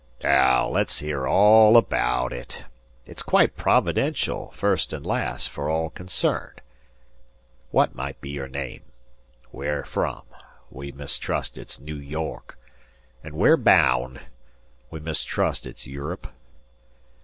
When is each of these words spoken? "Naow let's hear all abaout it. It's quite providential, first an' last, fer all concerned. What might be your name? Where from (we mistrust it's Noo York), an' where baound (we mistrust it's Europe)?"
"Naow 0.23 0.67
let's 0.71 0.97
hear 0.97 1.27
all 1.27 1.77
abaout 1.77 2.33
it. 2.33 2.63
It's 3.05 3.21
quite 3.21 3.55
providential, 3.55 4.49
first 4.55 4.95
an' 4.95 5.03
last, 5.03 5.47
fer 5.47 5.69
all 5.69 5.91
concerned. 5.91 6.59
What 7.69 7.93
might 7.93 8.19
be 8.19 8.31
your 8.31 8.47
name? 8.47 8.81
Where 9.51 9.83
from 9.85 10.23
(we 10.71 10.91
mistrust 10.91 11.55
it's 11.55 11.79
Noo 11.79 11.97
York), 11.99 12.57
an' 13.23 13.35
where 13.35 13.55
baound 13.57 14.19
(we 14.89 14.99
mistrust 14.99 15.67
it's 15.67 15.85
Europe)?" 15.85 16.33